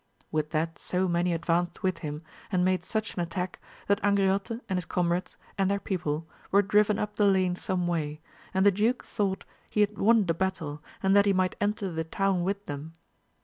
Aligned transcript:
With 0.31 0.49
that 0.49 0.79
so 0.79 1.07
many 1.07 1.31
advanced 1.31 1.83
with 1.83 1.99
him, 1.99 2.23
and 2.51 2.65
made 2.65 2.83
such 2.83 3.13
an 3.13 3.19
attack, 3.19 3.59
that 3.85 4.01
Angriote 4.01 4.59
and 4.67 4.77
his 4.77 4.85
comrades, 4.85 5.37
and 5.59 5.69
their 5.69 5.79
people, 5.79 6.27
were 6.49 6.63
driven 6.63 6.97
up 6.97 7.17
the 7.17 7.25
lane 7.27 7.55
some 7.55 7.85
way, 7.85 8.19
and 8.51 8.65
the 8.65 8.71
duke 8.71 9.03
thought 9.03 9.45
he 9.69 9.81
had 9.81 9.99
won 9.99 10.25
the 10.25 10.33
battle, 10.33 10.81
and 11.03 11.15
that 11.15 11.27
he 11.27 11.33
might 11.33 11.55
enter 11.61 11.91
the 11.91 12.03
town 12.03 12.43
with 12.43 12.65
them. 12.65 12.95